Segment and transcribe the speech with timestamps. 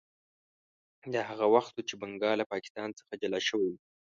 [1.13, 3.75] دا هغه وخت و چې بنګال له پاکستان څخه جلا شوی و.